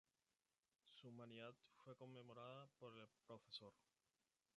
[0.89, 1.53] Su humanidad
[1.85, 3.43] fue conmemorada por el prof.